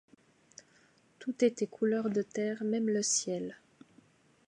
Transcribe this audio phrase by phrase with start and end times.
[1.19, 3.59] Tout était couleur de terre, même le ciel.